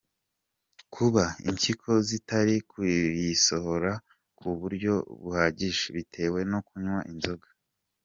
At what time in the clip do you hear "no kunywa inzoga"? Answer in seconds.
6.51-7.47